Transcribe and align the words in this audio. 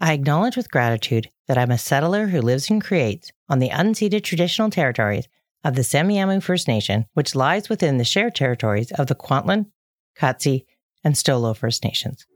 I 0.00 0.12
acknowledge 0.12 0.56
with 0.56 0.70
gratitude 0.70 1.28
that 1.48 1.58
I'm 1.58 1.72
a 1.72 1.78
settler 1.78 2.28
who 2.28 2.40
lives 2.40 2.70
and 2.70 2.82
creates 2.82 3.32
on 3.48 3.58
the 3.58 3.70
unceded 3.70 4.22
traditional 4.22 4.70
territories 4.70 5.26
of 5.64 5.74
the 5.74 5.82
Semiahmoo 5.82 6.40
First 6.40 6.68
Nation, 6.68 7.06
which 7.14 7.34
lies 7.34 7.68
within 7.68 7.98
the 7.98 8.04
shared 8.04 8.36
territories 8.36 8.92
of 8.92 9.08
the 9.08 9.16
Kwantlen, 9.16 9.66
Katzie, 10.16 10.66
and 11.02 11.14
Stolo 11.14 11.56
First 11.56 11.82
Nations. 11.82 12.26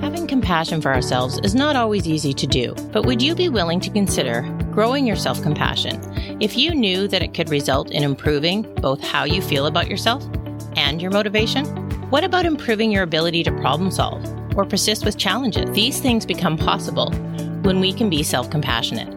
Having 0.00 0.26
compassion 0.28 0.80
for 0.80 0.94
ourselves 0.94 1.38
is 1.42 1.54
not 1.54 1.76
always 1.76 2.08
easy 2.08 2.32
to 2.32 2.46
do, 2.46 2.74
but 2.90 3.04
would 3.04 3.20
you 3.20 3.34
be 3.34 3.50
willing 3.50 3.80
to 3.80 3.90
consider 3.90 4.40
growing 4.70 5.06
your 5.06 5.16
self 5.16 5.42
compassion 5.42 6.00
if 6.40 6.56
you 6.56 6.74
knew 6.74 7.06
that 7.08 7.22
it 7.22 7.34
could 7.34 7.50
result 7.50 7.90
in 7.90 8.02
improving 8.02 8.62
both 8.76 9.02
how 9.02 9.24
you 9.24 9.42
feel 9.42 9.66
about 9.66 9.88
yourself 9.88 10.26
and 10.74 11.02
your 11.02 11.10
motivation? 11.10 11.81
What 12.12 12.24
about 12.24 12.44
improving 12.44 12.92
your 12.92 13.04
ability 13.04 13.42
to 13.44 13.50
problem 13.50 13.90
solve 13.90 14.22
or 14.54 14.66
persist 14.66 15.02
with 15.02 15.16
challenges? 15.16 15.70
These 15.70 15.98
things 15.98 16.26
become 16.26 16.58
possible 16.58 17.10
when 17.62 17.80
we 17.80 17.90
can 17.90 18.10
be 18.10 18.22
self 18.22 18.50
compassionate. 18.50 19.08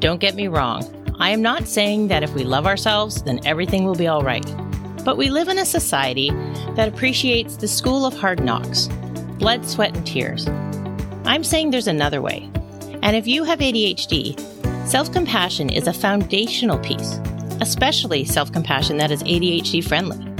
Don't 0.00 0.20
get 0.20 0.34
me 0.34 0.48
wrong, 0.48 0.82
I 1.20 1.30
am 1.30 1.40
not 1.40 1.68
saying 1.68 2.08
that 2.08 2.24
if 2.24 2.34
we 2.34 2.42
love 2.42 2.66
ourselves, 2.66 3.22
then 3.22 3.38
everything 3.46 3.84
will 3.84 3.94
be 3.94 4.08
all 4.08 4.22
right. 4.22 4.44
But 5.04 5.16
we 5.16 5.30
live 5.30 5.46
in 5.46 5.60
a 5.60 5.64
society 5.64 6.30
that 6.74 6.88
appreciates 6.88 7.54
the 7.54 7.68
school 7.68 8.04
of 8.04 8.18
hard 8.18 8.42
knocks 8.42 8.88
blood, 9.38 9.64
sweat, 9.64 9.96
and 9.96 10.04
tears. 10.04 10.48
I'm 11.24 11.44
saying 11.44 11.70
there's 11.70 11.86
another 11.86 12.20
way. 12.20 12.50
And 13.04 13.14
if 13.14 13.28
you 13.28 13.44
have 13.44 13.60
ADHD, 13.60 14.36
self 14.88 15.12
compassion 15.12 15.70
is 15.70 15.86
a 15.86 15.92
foundational 15.92 16.80
piece, 16.80 17.20
especially 17.60 18.24
self 18.24 18.50
compassion 18.50 18.96
that 18.96 19.12
is 19.12 19.22
ADHD 19.22 19.86
friendly. 19.86 20.31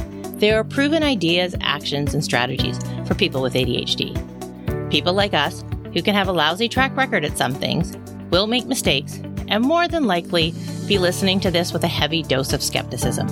There 0.43 0.59
are 0.59 0.65
proven 0.65 1.05
ideas, 1.05 1.55
actions, 1.61 2.15
and 2.15 2.25
strategies 2.25 2.77
for 3.07 3.15
people 3.15 3.43
with 3.43 3.55
ADHD. 3.55 4.91
People 4.91 5.13
like 5.13 5.35
us, 5.35 5.63
who 5.93 6.03
can 6.03 6.17
have 6.17 6.27
a 6.27 6.33
lousy 6.33 6.69
track 6.69 6.97
record 6.97 7.25
at 7.25 7.39
some 7.39 7.55
things, 7.55 7.97
will 8.33 8.49
make 8.49 8.67
mistakes, 8.67 9.21
and 9.47 9.63
more 9.63 9.87
than 9.87 10.09
likely 10.09 10.53
be 10.89 10.99
listening 10.99 11.39
to 11.39 11.53
this 11.53 11.73
with 11.73 11.85
a 11.85 11.87
heavy 11.87 12.25
dose 12.25 12.53
of 12.53 12.61
skepticism. 12.61 13.29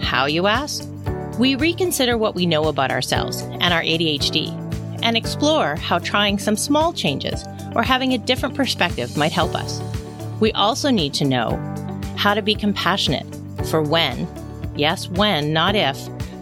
How, 0.00 0.26
you 0.26 0.46
ask? 0.46 0.88
We 1.40 1.56
reconsider 1.56 2.16
what 2.16 2.36
we 2.36 2.46
know 2.46 2.68
about 2.68 2.92
ourselves 2.92 3.40
and 3.40 3.74
our 3.74 3.82
ADHD 3.82 4.52
and 5.02 5.16
explore 5.16 5.74
how 5.74 5.98
trying 5.98 6.38
some 6.38 6.56
small 6.56 6.92
changes 6.92 7.42
or 7.74 7.82
having 7.82 8.14
a 8.14 8.18
different 8.18 8.54
perspective 8.54 9.16
might 9.16 9.32
help 9.32 9.56
us. 9.56 9.80
We 10.38 10.52
also 10.52 10.90
need 10.90 11.14
to 11.14 11.24
know 11.24 11.56
how 12.16 12.34
to 12.34 12.42
be 12.42 12.54
compassionate 12.54 13.26
for 13.66 13.82
when, 13.82 14.28
yes, 14.76 15.08
when, 15.08 15.52
not 15.52 15.74
if, 15.74 15.98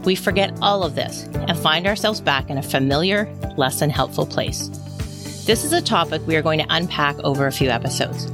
we 0.07 0.15
forget 0.15 0.57
all 0.63 0.85
of 0.85 0.95
this 0.95 1.25
and 1.35 1.59
find 1.59 1.87
ourselves 1.87 2.23
back 2.23 2.49
in 2.49 2.57
a 2.57 2.63
familiar, 2.63 3.31
less 3.57 3.81
than 3.81 3.91
helpful 3.91 4.25
place. 4.25 4.69
This 5.45 5.65
is 5.65 5.73
a 5.73 5.83
topic 5.83 6.23
we 6.27 6.37
are 6.37 6.43
going 6.43 6.61
to 6.61 6.67
unpack 6.71 7.19
over 7.19 7.47
a 7.47 7.53
few 7.53 7.69
episodes. 7.69 8.25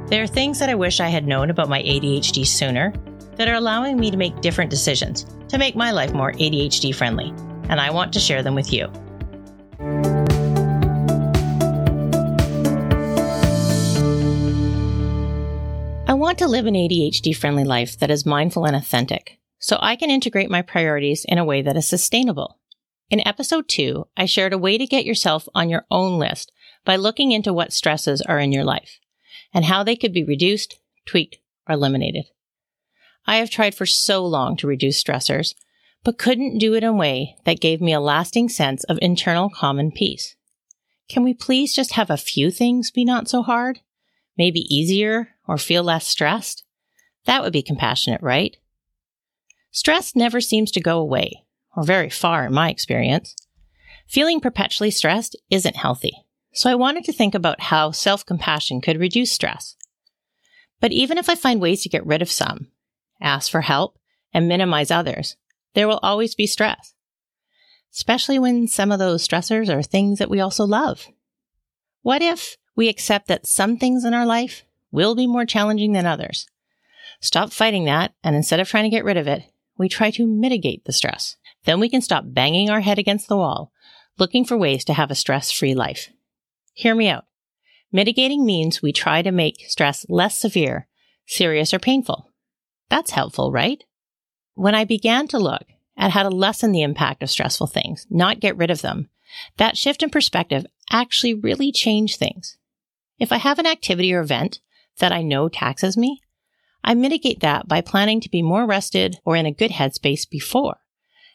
There 0.08 0.24
are 0.24 0.28
things 0.28 0.60
that 0.60 0.70
I 0.70 0.76
wish 0.76 1.00
I 1.00 1.10
had 1.10 1.28
known 1.28 1.50
about 1.50 1.68
my 1.68 1.82
ADHD 1.82 2.48
sooner 2.48 2.94
that 3.36 3.50
are 3.50 3.56
allowing 3.56 3.98
me 3.98 4.10
to 4.10 4.18
make 4.18 4.40
different 4.42 4.72
decisions 4.72 5.26
to 5.50 5.58
make 5.58 5.76
my 5.76 5.92
life 5.92 6.14
more 6.14 6.32
ADHD 6.32 6.96
friendly, 6.96 7.34
and 7.70 7.80
I 7.82 7.90
want 7.90 8.14
to 8.14 8.20
share 8.20 8.44
them 8.44 8.56
with 8.56 8.72
you. 8.72 8.88
I 16.08 16.14
want 16.14 16.38
to 16.40 16.48
live 16.48 16.66
an 16.66 16.74
ADHD 16.74 17.36
friendly 17.36 17.64
life 17.64 18.00
that 18.00 18.10
is 18.10 18.26
mindful 18.26 18.66
and 18.66 18.76
authentic 18.76 19.38
so 19.60 19.78
I 19.82 19.96
can 19.96 20.10
integrate 20.10 20.50
my 20.50 20.62
priorities 20.62 21.26
in 21.28 21.38
a 21.38 21.46
way 21.46 21.62
that 21.62 21.78
is 21.78 21.88
sustainable. 21.88 22.60
In 23.10 23.26
episode 23.26 23.68
two, 23.68 24.08
I 24.18 24.26
shared 24.26 24.54
a 24.54 24.58
way 24.58 24.78
to 24.78 24.86
get 24.86 25.06
yourself 25.06 25.48
on 25.56 25.70
your 25.70 25.86
own 25.90 26.20
list 26.20 26.52
by 26.84 26.96
looking 26.96 27.32
into 27.32 27.54
what 27.54 27.74
stresses 27.74 28.22
are 28.22 28.40
in 28.40 28.52
your 28.52 28.64
life 28.64 29.00
and 29.54 29.66
how 29.66 29.84
they 29.84 29.96
could 29.96 30.14
be 30.14 30.24
reduced, 30.24 30.80
tweaked, 31.06 31.38
or 31.68 31.74
eliminated. 31.74 32.26
I 33.26 33.38
have 33.38 33.50
tried 33.50 33.76
for 33.76 33.86
so 33.86 34.26
long 34.26 34.58
to 34.58 34.68
reduce 34.68 35.02
stressors, 35.02 35.54
but 36.04 36.18
couldn't 36.18 36.60
do 36.60 36.74
it 36.74 36.84
in 36.84 36.90
a 36.90 36.94
way 36.94 37.36
that 37.46 37.60
gave 37.60 37.82
me 37.82 37.94
a 37.94 38.00
lasting 38.00 38.50
sense 38.50 38.84
of 38.86 39.00
internal 39.02 39.50
common 39.50 39.92
peace. 39.92 40.36
Can 41.10 41.24
we 41.24 41.34
please 41.34 41.74
just 41.74 41.94
have 41.94 42.10
a 42.10 42.18
few 42.18 42.52
things 42.52 42.92
be 42.92 43.06
not 43.06 43.28
so 43.28 43.42
hard? 43.42 43.80
Maybe 44.38 44.62
easier 44.74 45.30
or 45.48 45.58
feel 45.58 45.84
less 45.84 46.08
stressed? 46.08 46.64
That 47.26 47.42
would 47.44 47.54
be 47.54 47.62
compassionate, 47.62 48.22
right? 48.22 48.56
Stress 49.78 50.16
never 50.16 50.42
seems 50.42 50.72
to 50.72 50.82
go 50.82 50.98
away, 50.98 51.46
or 51.76 51.84
very 51.84 52.10
far 52.10 52.48
in 52.48 52.52
my 52.52 52.72
experience. 52.72 53.36
Feeling 54.08 54.40
perpetually 54.40 54.90
stressed 54.90 55.36
isn't 55.52 55.76
healthy, 55.76 56.26
so 56.52 56.68
I 56.68 56.74
wanted 56.74 57.04
to 57.04 57.14
think 57.14 57.36
about 57.36 57.62
how 57.62 57.92
self 57.92 58.26
compassion 58.26 58.82
could 58.82 59.00
reduce 59.00 59.32
stress. 59.32 59.76
But 60.80 60.94
even 60.94 61.20
if 61.20 61.30
I 61.30 61.36
find 61.36 61.62
ways 61.62 61.84
to 61.84 61.90
get 61.90 62.04
rid 62.08 62.24
of 62.24 62.32
some, 62.32 62.72
ask 63.22 63.52
for 63.52 63.62
help, 63.62 64.00
and 64.34 64.48
minimize 64.48 64.90
others, 64.90 65.38
there 65.76 65.88
will 65.88 66.00
always 66.02 66.34
be 66.34 66.48
stress, 66.48 66.96
especially 67.94 68.40
when 68.40 68.68
some 68.68 68.92
of 68.92 68.98
those 68.98 69.28
stressors 69.28 69.70
are 69.70 69.84
things 69.84 70.18
that 70.18 70.32
we 70.32 70.40
also 70.40 70.66
love. 70.66 71.06
What 72.02 72.24
if 72.24 72.58
we 72.76 72.90
accept 72.90 73.28
that 73.28 73.46
some 73.46 73.78
things 73.78 74.06
in 74.06 74.16
our 74.16 74.26
life 74.26 74.64
will 74.90 75.14
be 75.14 75.28
more 75.28 75.46
challenging 75.46 75.92
than 75.92 76.08
others? 76.08 76.48
Stop 77.22 77.52
fighting 77.52 77.86
that, 77.86 78.16
and 78.24 78.36
instead 78.36 78.60
of 78.60 78.68
trying 78.68 78.86
to 78.86 78.90
get 78.90 79.06
rid 79.06 79.18
of 79.18 79.28
it, 79.28 79.44
we 79.78 79.90
try 79.90 80.12
to 80.12 80.28
mitigate 80.28 80.86
the 80.86 80.94
stress. 80.94 81.36
Then 81.66 81.80
we 81.80 81.90
can 81.90 82.02
stop 82.02 82.26
banging 82.28 82.70
our 82.70 82.82
head 82.82 83.00
against 83.00 83.28
the 83.28 83.38
wall, 83.38 83.72
looking 84.18 84.46
for 84.46 84.58
ways 84.58 84.84
to 84.86 84.94
have 84.94 85.12
a 85.12 85.16
stress 85.16 85.52
free 85.52 85.76
life. 85.76 86.10
Hear 86.74 86.96
me 86.96 87.10
out. 87.10 87.26
Mitigating 87.92 88.46
means 88.46 88.82
we 88.82 88.92
try 88.92 89.22
to 89.22 89.32
make 89.32 89.66
stress 89.68 90.06
less 90.10 90.38
severe, 90.38 90.88
serious, 91.26 91.74
or 91.74 91.80
painful. 91.80 92.32
That's 92.90 93.12
helpful, 93.12 93.52
right? 93.52 93.84
When 94.54 94.76
I 94.76 94.86
began 94.86 95.28
to 95.30 95.40
look 95.40 95.66
at 95.98 96.12
how 96.12 96.24
to 96.24 96.30
lessen 96.30 96.72
the 96.72 96.84
impact 96.84 97.24
of 97.24 97.30
stressful 97.30 97.68
things, 97.68 98.06
not 98.10 98.40
get 98.40 98.58
rid 98.58 98.72
of 98.72 98.82
them, 98.82 99.10
that 99.58 99.78
shift 99.78 100.04
in 100.04 100.10
perspective 100.10 100.66
actually 100.92 101.34
really 101.34 101.72
changed 101.72 102.18
things. 102.18 102.58
If 103.20 103.32
I 103.32 103.38
have 103.38 103.60
an 103.60 103.66
activity 103.66 104.14
or 104.14 104.22
event 104.22 104.60
that 105.00 105.12
I 105.12 105.22
know 105.22 105.50
taxes 105.50 105.98
me, 105.98 106.22
I 106.88 106.94
mitigate 106.94 107.42
that 107.42 107.68
by 107.68 107.82
planning 107.82 108.22
to 108.22 108.30
be 108.30 108.42
more 108.42 108.66
rested 108.66 109.20
or 109.26 109.36
in 109.36 109.46
a 109.46 109.52
good 109.52 109.72
headspace 109.72 110.28
before. 110.28 110.78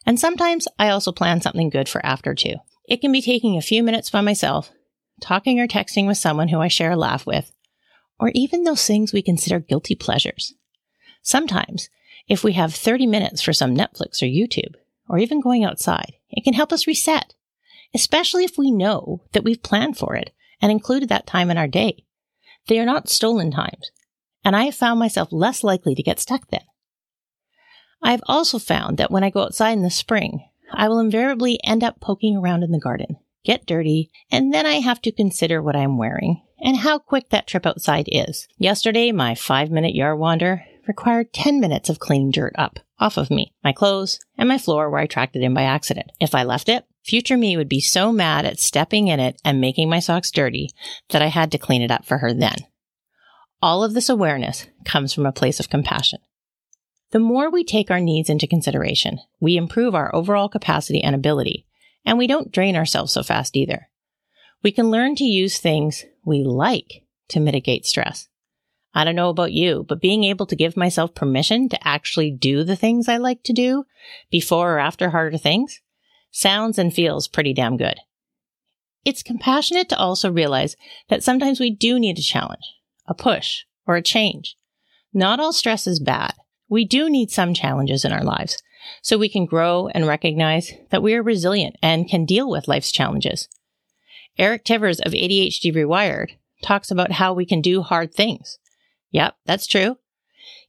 And 0.07 0.19
sometimes 0.19 0.67
I 0.79 0.89
also 0.89 1.13
plan 1.13 1.43
something 1.43 1.69
good 1.69 1.91
for 1.91 2.05
after 2.07 2.35
too. 2.35 2.55
It 2.89 3.03
can 3.03 3.13
be 3.13 3.21
taking 3.21 3.59
a 3.59 3.61
few 3.61 3.83
minutes 3.83 4.09
by 4.09 4.23
myself, 4.23 4.73
talking 5.21 5.61
or 5.61 5.69
texting 5.69 6.07
with 6.07 6.17
someone 6.17 6.49
who 6.49 6.61
I 6.61 6.69
share 6.69 6.93
a 6.93 6.97
laugh 6.97 7.27
with, 7.27 7.53
or 8.19 8.33
even 8.35 8.65
those 8.65 8.87
things 8.87 9.13
we 9.13 9.21
consider 9.21 9.61
guilty 9.61 9.95
pleasures. 9.95 10.55
Sometimes, 11.21 11.91
if 12.29 12.43
we 12.43 12.55
have 12.55 12.75
30 12.75 13.07
minutes 13.07 13.43
for 13.43 13.53
some 13.53 13.77
Netflix 13.77 14.23
or 14.23 14.27
YouTube, 14.27 14.77
or 15.07 15.19
even 15.19 15.43
going 15.43 15.65
outside, 15.65 16.15
it 16.31 16.45
can 16.45 16.55
help 16.55 16.73
us 16.73 16.87
reset, 16.87 17.35
especially 17.93 18.45
if 18.45 18.57
we 18.57 18.71
know 18.71 19.23
that 19.33 19.45
we've 19.45 19.63
planned 19.63 19.99
for 19.99 20.17
it 20.17 20.31
and 20.63 20.73
included 20.73 21.11
that 21.11 21.27
time 21.27 21.51
in 21.51 21.59
our 21.59 21.69
day. 21.69 22.07
They 22.69 22.79
are 22.79 22.87
not 22.87 23.11
stolen 23.11 23.51
times 23.51 23.91
and 24.45 24.57
I 24.57 24.65
have 24.65 24.75
found 24.75 24.99
myself 24.99 25.29
less 25.31 25.63
likely 25.65 25.95
to 25.95 26.03
get 26.03 26.21
stuck 26.21 26.49
then. 26.49 26.63
I 28.03 28.11
have 28.11 28.23
also 28.27 28.59
found 28.59 28.99
that 28.99 29.11
when 29.11 29.23
I 29.23 29.31
go 29.31 29.43
outside 29.43 29.73
in 29.73 29.83
the 29.83 29.91
spring, 29.91 30.49
I 30.73 30.89
will 30.89 30.99
invariably 30.99 31.61
end 31.63 31.85
up 31.85 32.01
poking 32.01 32.37
around 32.37 32.63
in 32.63 32.73
the 32.73 32.81
garden, 32.81 33.17
get 33.45 33.67
dirty, 33.67 34.11
and 34.31 34.53
then 34.53 34.67
I 34.67 34.81
have 34.81 35.01
to 35.03 35.13
consider 35.13 35.63
what 35.63 35.77
I'm 35.77 35.99
wearing 35.99 36.43
and 36.61 36.79
how 36.79 36.99
quick 36.99 37.31
that 37.31 37.47
trip 37.47 37.67
outside 37.67 38.09
is. 38.11 38.49
Yesterday, 38.59 39.13
my 39.13 39.35
five 39.35 39.71
minute 39.71 39.95
yard 39.95 40.19
wander 40.19 40.65
required 40.89 41.33
10 41.33 41.61
minutes 41.61 41.89
of 41.89 41.99
cleaning 41.99 42.31
dirt 42.31 42.55
up 42.57 42.81
off 42.99 43.17
of 43.17 43.31
me, 43.31 43.53
my 43.63 43.73
clothes, 43.73 44.19
and 44.39 44.49
my 44.49 44.59
floor 44.59 44.91
where 44.91 45.01
I 45.01 45.07
tracked 45.07 45.37
it 45.37 45.43
in 45.43 45.55
by 45.55 45.63
accident. 45.63 46.11
If 46.21 46.35
I 46.35 46.45
left 46.45 46.69
it, 46.69 46.85
future 47.05 47.37
me 47.37 47.57
would 47.57 47.69
be 47.69 47.81
so 47.81 48.13
mad 48.13 48.45
at 48.45 48.61
stepping 48.61 49.09
in 49.09 49.21
it 49.21 49.41
and 49.45 49.61
making 49.61 49.89
my 49.89 50.01
socks 50.01 50.31
dirty 50.31 50.71
that 51.11 51.23
I 51.23 51.27
had 51.27 51.53
to 51.53 51.59
clean 51.59 51.83
it 51.83 51.91
up 51.91 52.05
for 52.05 52.19
her 52.19 52.33
then. 52.33 52.57
All 53.63 53.85
of 53.85 53.95
this 53.95 54.09
awareness 54.09 54.67
comes 54.85 55.15
from 55.15 55.25
a 55.25 55.31
place 55.33 55.61
of 55.61 55.71
compassion. 55.71 56.19
The 57.13 57.21
more 57.21 57.49
we 57.49 57.63
take 57.63 57.93
our 57.93 58.01
needs 58.01 58.29
into 58.29 58.49
consideration, 58.49 59.21
we 59.39 59.57
improve 59.57 59.95
our 59.95 60.13
overall 60.13 60.49
capacity 60.49 61.01
and 61.01 61.15
ability, 61.15 61.65
And 62.05 62.19
we 62.19 62.27
don't 62.27 62.51
drain 62.51 62.75
ourselves 62.75 63.13
so 63.13 63.23
fast 63.23 63.57
either. 63.57 63.89
We 64.63 64.73
can 64.73 64.91
learn 64.91 65.15
to 65.17 65.25
use 65.25 65.59
things 65.59 66.05
we 66.25 66.43
like 66.43 67.05
to 67.29 67.39
mitigate 67.39 67.87
stress. 67.87 68.29
I 68.95 69.05
don't 69.05 69.15
know 69.15 69.29
about 69.29 69.53
you, 69.53 69.87
but 69.89 70.01
being 70.01 70.25
able 70.25 70.47
to 70.47 70.57
give 70.57 70.77
myself 70.77 71.15
permission 71.15 71.69
to 71.69 71.87
actually 71.87 72.31
do 72.33 72.65
the 72.65 72.77
things 72.77 73.09
I 73.09 73.17
like 73.17 73.45
to 73.45 73.53
do 73.53 73.85
before 74.31 74.75
or 74.75 74.79
after 74.79 75.11
harder 75.11 75.39
things 75.39 75.81
sounds 76.33 76.79
and 76.79 76.93
feels 76.93 77.29
pretty 77.29 77.55
damn 77.55 77.77
good. 77.77 78.01
It's 79.05 79.23
compassionate 79.23 79.89
to 79.91 79.99
also 79.99 80.31
realize 80.31 80.77
that 81.09 81.23
sometimes 81.23 81.61
we 81.61 81.71
do 81.71 81.99
need 81.99 82.19
a 82.19 82.23
challenge, 82.23 82.65
a 83.07 83.15
push, 83.15 83.65
or 83.87 83.97
a 83.97 84.03
change. 84.03 84.57
Not 85.13 85.41
all 85.41 85.53
stress 85.53 85.87
is 85.87 86.01
bad. 86.01 86.35
We 86.69 86.85
do 86.85 87.11
need 87.11 87.31
some 87.31 87.55
challenges 87.55 88.05
in 88.05 88.13
our 88.13 88.25
lives 88.25 88.63
so 89.03 89.19
we 89.19 89.29
can 89.29 89.47
grow 89.47 89.89
and 89.89 90.07
recognize 90.07 90.73
that 90.91 91.03
we 91.03 91.15
are 91.15 91.23
resilient 91.23 91.77
and 91.83 92.09
can 92.09 92.25
deal 92.25 92.51
with 92.51 92.69
life's 92.69 92.91
challenges. 92.91 93.49
Eric 94.39 94.65
Tivers 94.65 95.01
of 95.01 95.13
ADHD 95.13 95.75
Rewired 95.75 96.37
talks 96.63 96.91
about 96.91 97.13
how 97.13 97.35
we 97.35 97.45
can 97.45 97.61
do 97.61 97.83
hard 97.83 98.15
things. 98.15 98.59
Yep, 99.11 99.37
that's 99.45 99.67
true. 99.67 99.99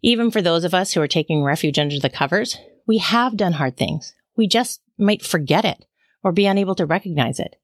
Even 0.02 0.32
for 0.32 0.42
those 0.42 0.66
of 0.66 0.74
us 0.74 0.94
who 0.94 1.02
are 1.02 1.08
taking 1.08 1.44
refuge 1.44 1.80
under 1.80 2.00
the 2.00 2.10
covers, 2.10 2.58
we 2.86 2.98
have 2.98 3.38
done 3.38 3.54
hard 3.54 3.78
things. 3.78 4.14
We 4.36 4.48
just 4.48 4.82
might 4.98 5.24
forget 5.24 5.64
it 5.64 5.86
or 6.24 6.32
be 6.32 6.46
unable 6.46 6.76
to 6.76 6.86
recognize 6.86 7.40
it. 7.40 7.56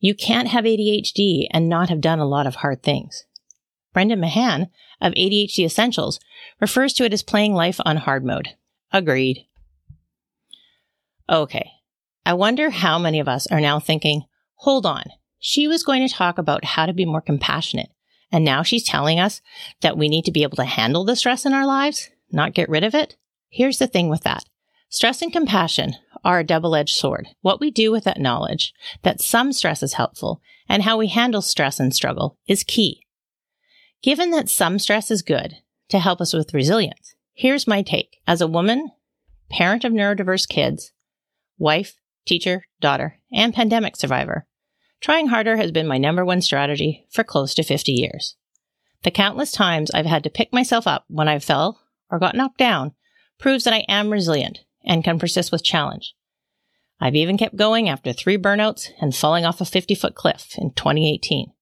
You 0.00 0.14
can't 0.14 0.48
have 0.48 0.64
ADHD 0.64 1.46
and 1.50 1.68
not 1.68 1.88
have 1.88 2.00
done 2.00 2.18
a 2.18 2.26
lot 2.26 2.46
of 2.46 2.56
hard 2.56 2.82
things. 2.82 3.24
Brendan 3.98 4.20
Mahan 4.20 4.68
of 5.00 5.12
ADHD 5.14 5.64
Essentials 5.64 6.20
refers 6.60 6.92
to 6.92 7.04
it 7.04 7.12
as 7.12 7.24
playing 7.24 7.52
life 7.52 7.80
on 7.84 7.96
hard 7.96 8.24
mode. 8.24 8.50
Agreed. 8.92 9.44
Okay. 11.28 11.72
I 12.24 12.34
wonder 12.34 12.70
how 12.70 13.00
many 13.00 13.18
of 13.18 13.26
us 13.26 13.48
are 13.48 13.60
now 13.60 13.80
thinking, 13.80 14.22
hold 14.54 14.86
on. 14.86 15.02
She 15.40 15.66
was 15.66 15.82
going 15.82 16.06
to 16.06 16.14
talk 16.14 16.38
about 16.38 16.64
how 16.64 16.86
to 16.86 16.92
be 16.92 17.04
more 17.04 17.20
compassionate. 17.20 17.90
And 18.30 18.44
now 18.44 18.62
she's 18.62 18.84
telling 18.84 19.18
us 19.18 19.40
that 19.80 19.98
we 19.98 20.08
need 20.08 20.24
to 20.26 20.30
be 20.30 20.44
able 20.44 20.58
to 20.58 20.64
handle 20.64 21.04
the 21.04 21.16
stress 21.16 21.44
in 21.44 21.52
our 21.52 21.66
lives, 21.66 22.08
not 22.30 22.54
get 22.54 22.68
rid 22.68 22.84
of 22.84 22.94
it. 22.94 23.16
Here's 23.48 23.78
the 23.78 23.88
thing 23.88 24.08
with 24.08 24.22
that. 24.22 24.44
Stress 24.90 25.22
and 25.22 25.32
compassion 25.32 25.96
are 26.24 26.38
a 26.38 26.44
double 26.44 26.76
edged 26.76 26.94
sword. 26.94 27.26
What 27.40 27.58
we 27.58 27.72
do 27.72 27.90
with 27.90 28.04
that 28.04 28.20
knowledge 28.20 28.72
that 29.02 29.20
some 29.20 29.52
stress 29.52 29.82
is 29.82 29.94
helpful 29.94 30.40
and 30.68 30.84
how 30.84 30.96
we 30.98 31.08
handle 31.08 31.42
stress 31.42 31.80
and 31.80 31.92
struggle 31.92 32.38
is 32.46 32.62
key. 32.62 33.02
Given 34.02 34.30
that 34.30 34.48
some 34.48 34.78
stress 34.78 35.10
is 35.10 35.22
good 35.22 35.56
to 35.88 35.98
help 35.98 36.20
us 36.20 36.32
with 36.32 36.54
resilience, 36.54 37.16
here's 37.34 37.66
my 37.66 37.82
take. 37.82 38.18
As 38.28 38.40
a 38.40 38.46
woman, 38.46 38.92
parent 39.50 39.84
of 39.84 39.92
neurodiverse 39.92 40.48
kids, 40.48 40.92
wife, 41.58 41.96
teacher, 42.24 42.64
daughter, 42.80 43.18
and 43.32 43.52
pandemic 43.52 43.96
survivor, 43.96 44.46
trying 45.00 45.28
harder 45.28 45.56
has 45.56 45.72
been 45.72 45.88
my 45.88 45.98
number 45.98 46.24
one 46.24 46.40
strategy 46.40 47.06
for 47.10 47.24
close 47.24 47.54
to 47.54 47.64
50 47.64 47.90
years. 47.90 48.36
The 49.02 49.10
countless 49.10 49.50
times 49.50 49.90
I've 49.92 50.06
had 50.06 50.22
to 50.24 50.30
pick 50.30 50.52
myself 50.52 50.86
up 50.86 51.04
when 51.08 51.26
I 51.28 51.40
fell 51.40 51.80
or 52.08 52.20
got 52.20 52.36
knocked 52.36 52.58
down 52.58 52.92
proves 53.40 53.64
that 53.64 53.74
I 53.74 53.84
am 53.88 54.10
resilient 54.10 54.60
and 54.84 55.02
can 55.02 55.18
persist 55.18 55.50
with 55.50 55.64
challenge. 55.64 56.14
I've 57.00 57.16
even 57.16 57.36
kept 57.36 57.56
going 57.56 57.88
after 57.88 58.12
three 58.12 58.38
burnouts 58.38 58.90
and 59.00 59.14
falling 59.14 59.44
off 59.44 59.60
a 59.60 59.64
50 59.64 59.94
foot 59.96 60.14
cliff 60.14 60.54
in 60.56 60.72
2018. 60.72 61.52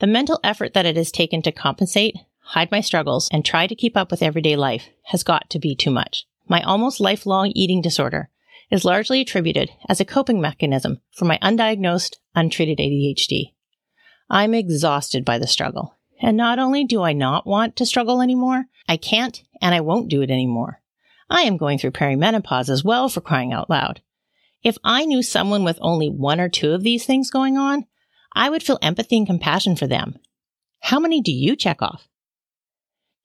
The 0.00 0.06
mental 0.06 0.40
effort 0.42 0.74
that 0.74 0.86
it 0.86 0.96
has 0.96 1.12
taken 1.12 1.42
to 1.42 1.52
compensate, 1.52 2.16
hide 2.40 2.70
my 2.70 2.80
struggles, 2.80 3.28
and 3.32 3.44
try 3.44 3.66
to 3.66 3.74
keep 3.74 3.96
up 3.96 4.10
with 4.10 4.22
everyday 4.22 4.56
life 4.56 4.88
has 5.04 5.22
got 5.22 5.48
to 5.50 5.58
be 5.58 5.76
too 5.76 5.90
much. 5.90 6.26
My 6.48 6.60
almost 6.62 7.00
lifelong 7.00 7.52
eating 7.54 7.80
disorder 7.80 8.28
is 8.70 8.84
largely 8.84 9.20
attributed 9.20 9.70
as 9.88 10.00
a 10.00 10.04
coping 10.04 10.40
mechanism 10.40 11.00
for 11.12 11.26
my 11.26 11.38
undiagnosed, 11.42 12.16
untreated 12.34 12.78
ADHD. 12.78 13.52
I'm 14.28 14.54
exhausted 14.54 15.24
by 15.24 15.38
the 15.38 15.46
struggle. 15.46 15.96
And 16.20 16.36
not 16.36 16.58
only 16.58 16.84
do 16.84 17.02
I 17.02 17.12
not 17.12 17.46
want 17.46 17.76
to 17.76 17.86
struggle 17.86 18.22
anymore, 18.22 18.66
I 18.88 18.96
can't 18.96 19.42
and 19.60 19.74
I 19.74 19.80
won't 19.80 20.08
do 20.08 20.22
it 20.22 20.30
anymore. 20.30 20.80
I 21.28 21.42
am 21.42 21.56
going 21.56 21.78
through 21.78 21.92
perimenopause 21.92 22.68
as 22.68 22.84
well 22.84 23.08
for 23.08 23.20
crying 23.20 23.52
out 23.52 23.68
loud. 23.68 24.00
If 24.62 24.78
I 24.84 25.04
knew 25.04 25.22
someone 25.22 25.64
with 25.64 25.78
only 25.80 26.08
one 26.08 26.40
or 26.40 26.48
two 26.48 26.72
of 26.72 26.82
these 26.82 27.04
things 27.04 27.30
going 27.30 27.58
on, 27.58 27.86
I 28.34 28.50
would 28.50 28.62
feel 28.62 28.78
empathy 28.82 29.16
and 29.16 29.26
compassion 29.26 29.76
for 29.76 29.86
them. 29.86 30.16
How 30.80 30.98
many 30.98 31.20
do 31.20 31.32
you 31.32 31.56
check 31.56 31.82
off? 31.82 32.08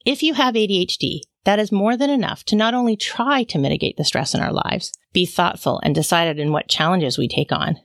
If 0.06 0.24
you 0.24 0.34
have 0.36 0.56
ADHD, 0.56 1.22
that 1.44 1.60
is 1.60 1.72
more 1.72 1.98
than 1.98 2.10
enough 2.10 2.44
to 2.46 2.56
not 2.56 2.74
only 2.74 2.96
try 2.96 3.44
to 3.46 3.58
mitigate 3.58 3.98
the 3.98 4.04
stress 4.04 4.34
in 4.34 4.42
our 4.42 4.54
lives, 4.54 4.92
be 5.14 5.26
thoughtful 5.26 5.80
and 5.84 5.96
decided 5.96 6.40
in 6.40 6.52
what 6.52 6.70
challenges 6.70 7.18
we 7.18 7.28
take 7.28 7.52
on, 7.52 7.78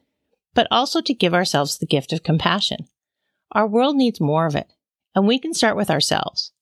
but 0.54 0.66
also 0.70 1.00
to 1.00 1.14
give 1.14 1.34
ourselves 1.34 1.78
the 1.78 1.86
gift 1.86 2.12
of 2.12 2.22
compassion. 2.22 2.88
Our 3.52 3.66
world 3.66 3.96
needs 3.96 4.20
more 4.20 4.46
of 4.46 4.56
it, 4.56 4.66
and 5.14 5.26
we 5.26 5.38
can 5.38 5.54
start 5.54 5.76
with 5.76 5.90
ourselves. 5.90 6.52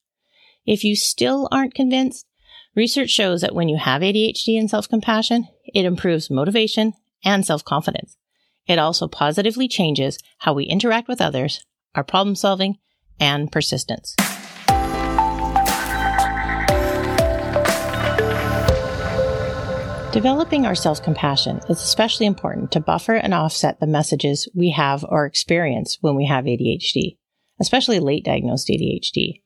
If 0.65 0.83
you 0.83 0.95
still 0.95 1.47
aren't 1.51 1.73
convinced, 1.73 2.25
Research 2.75 3.09
shows 3.09 3.41
that 3.41 3.53
when 3.53 3.67
you 3.67 3.77
have 3.77 4.01
ADHD 4.01 4.57
and 4.57 4.69
self 4.69 4.87
compassion, 4.87 5.47
it 5.65 5.85
improves 5.85 6.29
motivation 6.29 6.93
and 7.23 7.45
self 7.45 7.65
confidence. 7.65 8.15
It 8.67 8.79
also 8.79 9.07
positively 9.07 9.67
changes 9.67 10.17
how 10.39 10.53
we 10.53 10.65
interact 10.65 11.07
with 11.07 11.21
others, 11.21 11.65
our 11.95 12.03
problem 12.03 12.35
solving, 12.35 12.77
and 13.19 13.51
persistence. 13.51 14.15
Developing 20.11 20.65
our 20.65 20.75
self 20.75 21.01
compassion 21.01 21.61
is 21.69 21.81
especially 21.81 22.25
important 22.25 22.71
to 22.71 22.79
buffer 22.79 23.15
and 23.15 23.33
offset 23.33 23.79
the 23.79 23.87
messages 23.87 24.47
we 24.53 24.71
have 24.71 25.05
or 25.07 25.25
experience 25.25 25.97
when 26.01 26.15
we 26.15 26.25
have 26.25 26.45
ADHD, 26.45 27.17
especially 27.59 27.99
late 27.99 28.25
diagnosed 28.25 28.67
ADHD 28.67 29.41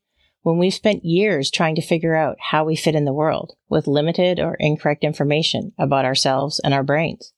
when 0.46 0.60
we've 0.60 0.76
spent 0.76 1.04
years 1.04 1.50
trying 1.50 1.74
to 1.74 1.82
figure 1.82 2.14
out 2.14 2.38
how 2.40 2.64
we 2.64 2.76
fit 2.76 2.94
in 2.94 3.04
the 3.04 3.12
world 3.12 3.56
with 3.68 3.88
limited 3.88 4.40
or 4.40 4.54
incorrect 4.60 5.04
information 5.04 5.72
about 5.80 6.06
ourselves 6.06 6.62
and 6.64 6.72
our 6.72 6.84
brains. 6.84 7.34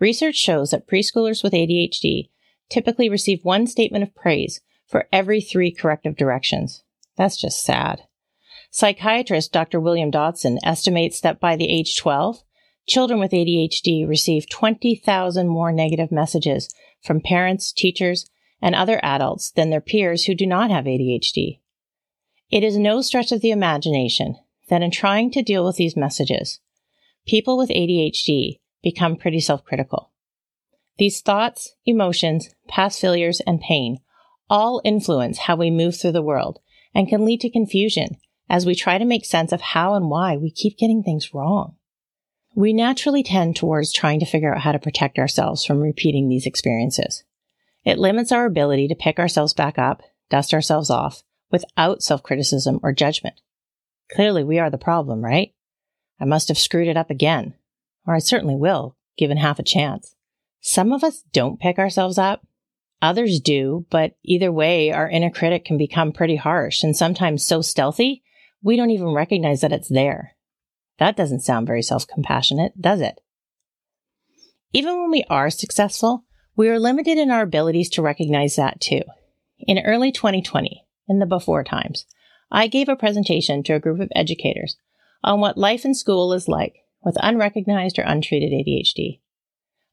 Research 0.00 0.34
shows 0.34 0.70
that 0.70 0.88
preschoolers 0.88 1.44
with 1.44 1.52
ADHD 1.52 2.30
typically 2.70 3.08
receive 3.08 3.44
one 3.44 3.66
statement 3.66 4.02
of 4.02 4.14
praise 4.14 4.60
for 4.86 5.06
every 5.12 5.40
three 5.40 5.70
corrective 5.70 6.16
directions. 6.16 6.82
That's 7.16 7.36
just 7.36 7.62
sad. 7.62 8.02
Psychiatrist 8.70 9.52
Dr. 9.52 9.78
William 9.78 10.10
Dodson 10.10 10.58
estimates 10.64 11.20
that 11.20 11.38
by 11.38 11.56
the 11.56 11.68
age 11.68 11.96
12, 11.98 12.42
children 12.86 13.20
with 13.20 13.32
ADHD 13.32 14.08
receive 14.08 14.48
20,000 14.48 15.48
more 15.48 15.70
negative 15.70 16.10
messages 16.10 16.72
from 17.02 17.20
parents, 17.20 17.72
teachers, 17.72 18.28
and 18.62 18.74
other 18.74 19.00
adults 19.02 19.50
than 19.50 19.70
their 19.70 19.80
peers 19.80 20.24
who 20.24 20.34
do 20.34 20.46
not 20.46 20.70
have 20.70 20.84
ADHD. 20.84 21.60
It 22.50 22.64
is 22.64 22.78
no 22.78 23.00
stretch 23.02 23.32
of 23.32 23.42
the 23.42 23.50
imagination 23.50 24.36
that 24.68 24.82
in 24.82 24.90
trying 24.90 25.30
to 25.32 25.42
deal 25.42 25.64
with 25.64 25.76
these 25.76 25.96
messages, 25.96 26.60
people 27.26 27.58
with 27.58 27.70
ADHD 27.70 28.60
become 28.82 29.16
pretty 29.16 29.40
self 29.40 29.64
critical. 29.64 30.10
These 30.98 31.20
thoughts, 31.20 31.74
emotions, 31.86 32.50
past 32.68 33.00
failures, 33.00 33.40
and 33.46 33.60
pain 33.60 34.00
all 34.50 34.82
influence 34.84 35.38
how 35.38 35.56
we 35.56 35.70
move 35.70 35.96
through 35.96 36.12
the 36.12 36.22
world 36.22 36.58
and 36.94 37.08
can 37.08 37.24
lead 37.24 37.40
to 37.40 37.50
confusion 37.50 38.16
as 38.48 38.66
we 38.66 38.74
try 38.74 38.98
to 38.98 39.04
make 39.04 39.24
sense 39.24 39.52
of 39.52 39.60
how 39.60 39.94
and 39.94 40.10
why 40.10 40.36
we 40.36 40.50
keep 40.50 40.76
getting 40.76 41.02
things 41.02 41.32
wrong. 41.32 41.76
We 42.54 42.72
naturally 42.72 43.22
tend 43.22 43.54
towards 43.54 43.92
trying 43.92 44.18
to 44.20 44.26
figure 44.26 44.52
out 44.52 44.62
how 44.62 44.72
to 44.72 44.78
protect 44.78 45.18
ourselves 45.18 45.64
from 45.64 45.80
repeating 45.80 46.28
these 46.28 46.46
experiences. 46.46 47.22
It 47.84 47.98
limits 47.98 48.32
our 48.32 48.44
ability 48.44 48.88
to 48.88 48.96
pick 48.96 49.20
ourselves 49.20 49.54
back 49.54 49.78
up, 49.78 50.02
dust 50.28 50.52
ourselves 50.52 50.90
off, 50.90 51.22
without 51.50 52.02
self 52.02 52.22
criticism 52.24 52.80
or 52.82 52.92
judgment. 52.92 53.40
Clearly, 54.12 54.42
we 54.42 54.58
are 54.58 54.68
the 54.68 54.78
problem, 54.78 55.24
right? 55.24 55.54
I 56.20 56.24
must 56.24 56.48
have 56.48 56.58
screwed 56.58 56.88
it 56.88 56.96
up 56.96 57.08
again. 57.08 57.54
Or 58.06 58.14
I 58.14 58.18
certainly 58.18 58.56
will, 58.56 58.96
given 59.16 59.36
half 59.36 59.58
a 59.58 59.64
chance. 59.64 60.14
Some 60.60 60.92
of 60.92 61.04
us 61.04 61.22
don't 61.32 61.60
pick 61.60 61.78
ourselves 61.78 62.18
up. 62.18 62.46
Others 63.02 63.40
do, 63.40 63.86
but 63.90 64.16
either 64.22 64.52
way, 64.52 64.92
our 64.92 65.08
inner 65.08 65.30
critic 65.30 65.64
can 65.64 65.78
become 65.78 66.12
pretty 66.12 66.36
harsh 66.36 66.82
and 66.82 66.94
sometimes 66.94 67.46
so 67.46 67.62
stealthy, 67.62 68.22
we 68.62 68.76
don't 68.76 68.90
even 68.90 69.08
recognize 69.08 69.62
that 69.62 69.72
it's 69.72 69.88
there. 69.88 70.36
That 70.98 71.16
doesn't 71.16 71.40
sound 71.40 71.66
very 71.66 71.82
self 71.82 72.06
compassionate, 72.06 72.80
does 72.80 73.00
it? 73.00 73.20
Even 74.72 75.00
when 75.00 75.10
we 75.10 75.24
are 75.30 75.48
successful, 75.48 76.24
we 76.56 76.68
are 76.68 76.78
limited 76.78 77.16
in 77.16 77.30
our 77.30 77.42
abilities 77.42 77.88
to 77.90 78.02
recognize 78.02 78.56
that 78.56 78.80
too. 78.80 79.00
In 79.60 79.78
early 79.78 80.12
2020, 80.12 80.84
in 81.08 81.18
the 81.18 81.26
before 81.26 81.64
times, 81.64 82.04
I 82.50 82.66
gave 82.66 82.88
a 82.88 82.96
presentation 82.96 83.62
to 83.62 83.74
a 83.74 83.80
group 83.80 84.00
of 84.00 84.12
educators 84.14 84.76
on 85.24 85.40
what 85.40 85.56
life 85.56 85.84
in 85.84 85.94
school 85.94 86.32
is 86.34 86.48
like 86.48 86.74
with 87.04 87.16
unrecognized 87.20 87.98
or 87.98 88.02
untreated 88.02 88.52
ADHD. 88.52 89.20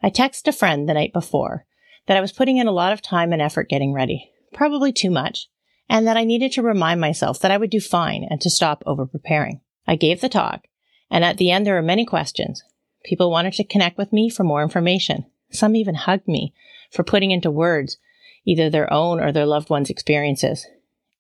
I 0.02 0.10
texted 0.10 0.48
a 0.48 0.52
friend 0.52 0.88
the 0.88 0.94
night 0.94 1.14
before 1.14 1.66
that 2.06 2.18
I 2.18 2.22
was 2.22 2.32
putting 2.32 2.58
in 2.58 2.68
a 2.68 2.72
lot 2.72 2.94
of 2.94 3.02
time 3.02 3.34
and 3.34 3.42
effort 3.42 3.70
getting 3.70 3.94
ready, 3.94 4.32
probably 4.54 4.92
too 4.92 5.10
much, 5.10 5.50
and 5.90 6.08
that 6.08 6.18
I 6.18 6.24
needed 6.24 6.52
to 6.54 6.62
remind 6.62 7.02
myself 7.02 7.40
that 7.40 7.52
I 7.52 7.58
would 7.58 7.70
do 7.70 7.80
fine 7.80 8.26
and 8.30 8.40
to 8.42 8.50
stop 8.50 8.84
over 8.86 9.06
preparing. 9.06 9.62
I 9.88 9.96
gave 9.96 10.22
the 10.22 10.30
talk, 10.30 10.68
and 11.10 11.24
at 11.24 11.38
the 11.38 11.52
end 11.52 11.66
there 11.66 11.76
were 11.76 11.82
many 11.82 12.06
questions 12.06 12.64
People 13.08 13.32
wanted 13.32 13.54
to 13.54 13.64
connect 13.64 13.98
with 13.98 14.12
me 14.12 14.30
for 14.30 14.44
more 14.44 14.62
information. 14.62 15.26
Some 15.50 15.78
even 15.78 15.96
hugged 15.96 16.28
me 16.28 16.54
for 16.92 17.04
putting 17.04 17.32
into 17.32 17.50
words 17.50 17.98
either 18.46 18.70
their 18.70 18.92
own 18.92 19.20
or 19.20 19.32
their 19.32 19.46
loved 19.46 19.70
one's 19.70 19.90
experiences. 19.90 20.68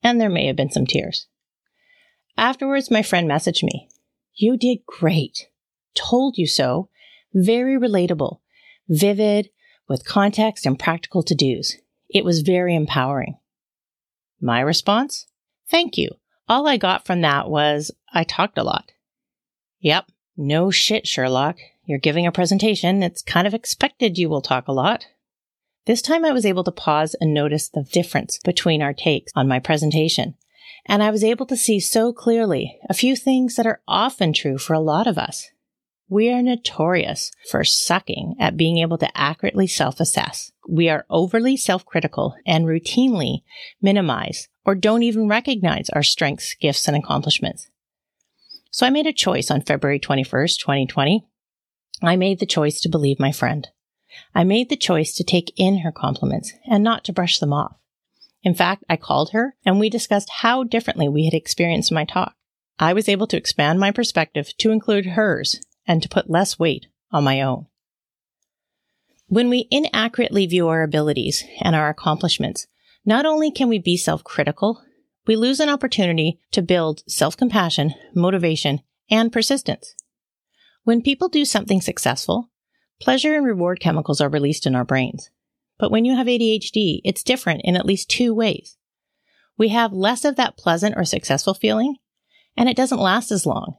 And 0.03 0.19
there 0.19 0.29
may 0.29 0.47
have 0.47 0.55
been 0.55 0.69
some 0.69 0.85
tears. 0.85 1.27
Afterwards, 2.37 2.91
my 2.91 3.01
friend 3.01 3.29
messaged 3.29 3.63
me. 3.63 3.89
You 4.33 4.57
did 4.57 4.85
great. 4.85 5.47
Told 5.95 6.37
you 6.37 6.47
so. 6.47 6.89
Very 7.33 7.77
relatable, 7.77 8.39
vivid, 8.87 9.49
with 9.87 10.05
context 10.05 10.65
and 10.65 10.79
practical 10.79 11.23
to 11.23 11.35
dos. 11.35 11.75
It 12.09 12.25
was 12.25 12.41
very 12.41 12.75
empowering. 12.75 13.37
My 14.39 14.59
response? 14.61 15.27
Thank 15.69 15.97
you. 15.97 16.09
All 16.47 16.67
I 16.67 16.77
got 16.77 17.05
from 17.05 17.21
that 17.21 17.49
was 17.49 17.91
I 18.13 18.23
talked 18.23 18.57
a 18.57 18.63
lot. 18.63 18.91
Yep. 19.81 20.05
No 20.37 20.71
shit, 20.71 21.07
Sherlock. 21.07 21.57
You're 21.85 21.99
giving 21.99 22.27
a 22.27 22.31
presentation. 22.31 23.03
It's 23.03 23.21
kind 23.21 23.47
of 23.47 23.53
expected 23.53 24.17
you 24.17 24.29
will 24.29 24.41
talk 24.41 24.67
a 24.67 24.73
lot. 24.73 25.07
This 25.85 26.01
time 26.01 26.25
I 26.25 26.33
was 26.33 26.45
able 26.45 26.63
to 26.65 26.71
pause 26.71 27.15
and 27.19 27.33
notice 27.33 27.69
the 27.69 27.83
difference 27.83 28.39
between 28.43 28.81
our 28.81 28.93
takes 28.93 29.31
on 29.35 29.47
my 29.47 29.59
presentation. 29.59 30.35
And 30.85 31.01
I 31.01 31.11
was 31.11 31.23
able 31.23 31.45
to 31.47 31.57
see 31.57 31.79
so 31.79 32.13
clearly 32.13 32.77
a 32.89 32.93
few 32.93 33.15
things 33.15 33.55
that 33.55 33.65
are 33.65 33.81
often 33.87 34.33
true 34.33 34.57
for 34.57 34.73
a 34.73 34.79
lot 34.79 35.07
of 35.07 35.17
us. 35.17 35.49
We 36.09 36.31
are 36.31 36.41
notorious 36.41 37.31
for 37.51 37.65
sucking 37.65 38.35
at 38.39 38.55
being 38.55 38.77
able 38.77 38.97
to 38.99 39.17
accurately 39.17 39.67
self-assess. 39.67 40.53
We 40.65 40.87
are 40.87 41.05
overly 41.09 41.57
self-critical 41.57 42.35
and 42.45 42.65
routinely 42.65 43.41
minimize 43.81 44.47
or 44.63 44.75
don't 44.75 45.03
even 45.03 45.27
recognize 45.27 45.89
our 45.89 46.03
strengths, 46.03 46.55
gifts, 46.55 46.87
and 46.87 46.95
accomplishments. 46.95 47.69
So 48.71 48.85
I 48.85 48.89
made 48.89 49.05
a 49.05 49.13
choice 49.13 49.51
on 49.51 49.63
February 49.63 49.99
21st, 49.99 50.59
2020. 50.59 51.25
I 52.01 52.15
made 52.15 52.39
the 52.39 52.45
choice 52.45 52.79
to 52.81 52.89
believe 52.89 53.19
my 53.19 53.33
friend. 53.33 53.67
I 54.33 54.45
made 54.45 54.69
the 54.69 54.77
choice 54.77 55.13
to 55.15 55.25
take 55.25 55.51
in 55.57 55.79
her 55.79 55.91
compliments 55.91 56.53
and 56.65 56.85
not 56.85 57.03
to 57.05 57.13
brush 57.13 57.39
them 57.39 57.51
off. 57.51 57.75
In 58.43 58.53
fact, 58.53 58.85
I 58.89 58.95
called 58.95 59.31
her 59.31 59.57
and 59.65 59.77
we 59.77 59.89
discussed 59.89 60.29
how 60.37 60.63
differently 60.63 61.09
we 61.09 61.25
had 61.25 61.33
experienced 61.33 61.91
my 61.91 62.05
talk. 62.05 62.35
I 62.79 62.93
was 62.93 63.09
able 63.09 63.27
to 63.27 63.37
expand 63.37 63.79
my 63.79 63.91
perspective 63.91 64.55
to 64.59 64.71
include 64.71 65.07
hers 65.07 65.59
and 65.87 66.03
to 66.03 66.09
put 66.09 66.29
less 66.29 66.59
weight 66.59 66.87
on 67.11 67.23
my 67.23 67.41
own. 67.41 67.67
When 69.27 69.49
we 69.49 69.67
inaccurately 69.71 70.45
view 70.45 70.67
our 70.67 70.83
abilities 70.83 71.43
and 71.61 71.75
our 71.75 71.89
accomplishments, 71.89 72.67
not 73.05 73.25
only 73.25 73.51
can 73.51 73.69
we 73.69 73.79
be 73.79 73.97
self-critical, 73.97 74.81
we 75.25 75.35
lose 75.35 75.59
an 75.59 75.69
opportunity 75.69 76.39
to 76.51 76.61
build 76.61 77.03
self-compassion, 77.07 77.93
motivation, 78.15 78.81
and 79.09 79.31
persistence. 79.31 79.95
When 80.83 81.01
people 81.01 81.27
do 81.27 81.43
something 81.43 81.81
successful, 81.81 82.49
pleasure 83.01 83.35
and 83.35 83.45
reward 83.45 83.79
chemicals 83.79 84.21
are 84.21 84.29
released 84.29 84.65
in 84.65 84.75
our 84.75 84.85
brains. 84.85 85.29
But 85.77 85.91
when 85.91 86.05
you 86.05 86.15
have 86.15 86.27
ADHD, 86.27 87.01
it's 87.03 87.23
different 87.23 87.61
in 87.63 87.75
at 87.75 87.85
least 87.85 88.09
two 88.09 88.33
ways. 88.33 88.77
We 89.57 89.69
have 89.69 89.91
less 89.91 90.23
of 90.23 90.37
that 90.37 90.57
pleasant 90.57 90.95
or 90.97 91.03
successful 91.03 91.53
feeling, 91.53 91.97
and 92.55 92.69
it 92.69 92.77
doesn't 92.77 92.99
last 92.99 93.31
as 93.31 93.45
long. 93.45 93.77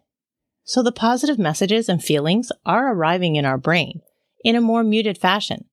So 0.69 0.83
the 0.83 0.93
positive 0.93 1.39
messages 1.39 1.89
and 1.89 2.05
feelings 2.05 2.53
are 2.67 2.93
arriving 2.93 3.37
in 3.37 3.47
our 3.47 3.57
brain 3.57 4.03
in 4.45 4.55
a 4.55 4.61
more 4.61 4.85
muted 4.85 5.17
fashion, 5.17 5.65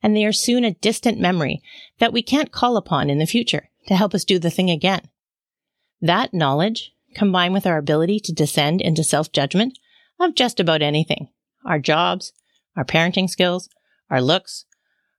and 0.00 0.14
they 0.14 0.24
are 0.24 0.32
soon 0.32 0.62
a 0.62 0.74
distant 0.74 1.18
memory 1.18 1.62
that 1.98 2.12
we 2.12 2.22
can't 2.22 2.52
call 2.52 2.76
upon 2.76 3.10
in 3.10 3.18
the 3.18 3.26
future 3.26 3.70
to 3.88 3.96
help 3.96 4.14
us 4.14 4.24
do 4.24 4.38
the 4.38 4.48
thing 4.48 4.70
again. 4.70 5.00
That 6.00 6.32
knowledge, 6.32 6.92
combined 7.12 7.54
with 7.54 7.66
our 7.66 7.76
ability 7.76 8.20
to 8.20 8.32
descend 8.32 8.80
into 8.80 9.02
self-judgment 9.02 9.80
of 10.20 10.36
just 10.36 10.60
about 10.60 10.80
anything, 10.80 11.28
our 11.64 11.80
jobs, 11.80 12.32
our 12.76 12.84
parenting 12.84 13.28
skills, 13.28 13.68
our 14.10 14.22
looks, 14.22 14.64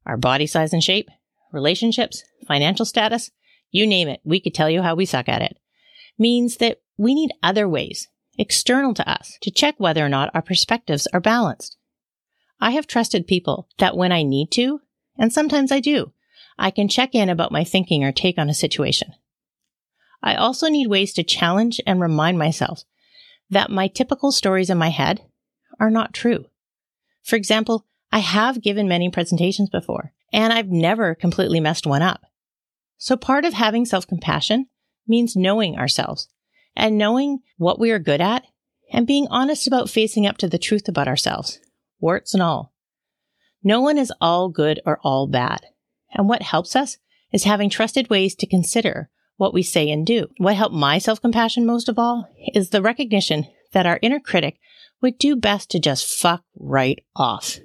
our 0.06 0.16
body 0.16 0.48
size 0.48 0.72
and 0.72 0.82
shape, 0.82 1.10
relationships, 1.52 2.24
financial 2.48 2.86
status, 2.86 3.30
you 3.72 3.86
name 3.86 4.08
it, 4.08 4.22
we 4.24 4.40
could 4.40 4.54
tell 4.54 4.70
you 4.70 4.84
how 4.84 4.96
we 4.96 5.06
suck 5.06 5.28
at 5.28 5.42
it, 5.42 5.58
means 6.18 6.58
that 6.58 6.80
we 6.96 7.14
need 7.14 7.34
other 7.44 7.68
ways 7.68 8.08
external 8.38 8.94
to 8.94 9.10
us 9.10 9.38
to 9.42 9.52
check 9.52 9.76
whether 9.78 10.06
or 10.06 10.10
not 10.10 10.32
our 10.34 10.42
perspectives 10.42 11.08
are 11.14 11.20
balanced. 11.20 11.78
I 12.60 12.72
have 12.72 12.88
trusted 12.88 13.28
people 13.28 13.68
that 13.78 13.96
when 13.96 14.12
I 14.12 14.24
need 14.24 14.52
to, 14.52 14.82
and 15.18 15.32
sometimes 15.32 15.72
I 15.72 15.80
do, 15.80 16.14
I 16.58 16.72
can 16.72 16.88
check 16.88 17.14
in 17.14 17.30
about 17.30 17.52
my 17.52 17.64
thinking 17.64 18.04
or 18.04 18.12
take 18.12 18.38
on 18.38 18.50
a 18.50 18.54
situation. 18.54 19.14
I 20.24 20.36
also 20.36 20.68
need 20.68 20.88
ways 20.88 21.14
to 21.14 21.24
challenge 21.24 21.80
and 21.86 22.02
remind 22.02 22.40
myself 22.40 22.84
that 23.50 23.70
my 23.70 23.88
typical 23.88 24.32
stories 24.32 24.70
in 24.70 24.78
my 24.78 24.90
head 24.90 25.22
are 25.80 25.92
not 25.92 26.14
true. 26.14 26.46
For 27.24 27.36
example, 27.36 27.86
I 28.12 28.20
have 28.20 28.62
given 28.62 28.88
many 28.88 29.10
presentations 29.10 29.70
before, 29.70 30.14
and 30.34 30.52
I've 30.52 30.70
never 30.70 31.14
completely 31.14 31.60
messed 31.60 31.86
one 31.86 32.02
up. 32.02 32.22
So 32.98 33.16
part 33.16 33.46
of 33.46 33.54
having 33.54 33.86
self-compassion 33.86 34.68
means 35.08 35.36
knowing 35.36 35.78
ourselves 35.78 36.28
and 36.78 36.98
knowing 36.98 37.40
what 37.58 37.80
we 37.80 37.92
are 37.92 38.00
good 38.00 38.22
at 38.22 38.46
and 38.94 39.06
being 39.06 39.28
honest 39.30 39.68
about 39.68 39.90
facing 39.90 40.26
up 40.26 40.38
to 40.38 40.48
the 40.48 40.60
truth 40.60 40.88
about 40.88 41.08
ourselves, 41.08 41.60
warts 42.00 42.34
and 42.34 42.42
all. 42.42 42.72
No 43.64 43.82
one 43.82 43.98
is 43.98 44.14
all 44.22 44.48
good 44.48 44.80
or 44.86 45.00
all 45.04 45.28
bad. 45.28 45.66
And 46.14 46.30
what 46.30 46.44
helps 46.44 46.76
us 46.76 46.98
is 47.34 47.44
having 47.44 47.70
trusted 47.70 48.10
ways 48.10 48.36
to 48.36 48.48
consider 48.48 49.10
what 49.36 49.54
we 49.54 49.64
say 49.64 49.90
and 49.90 50.06
do. 50.06 50.28
What 50.38 50.56
helped 50.56 50.76
my 50.76 51.00
self-compassion 51.00 51.66
most 51.66 51.90
of 51.90 52.00
all 52.00 52.30
is 52.54 52.70
the 52.70 52.82
recognition 52.82 53.48
that 53.74 53.86
our 53.86 54.00
inner 54.02 54.20
critic 54.20 54.60
would 55.02 55.18
do 55.18 55.36
best 55.36 55.70
to 55.72 55.80
just 55.80 56.08
fuck 56.08 56.44
right 56.56 57.04
off. 57.16 57.58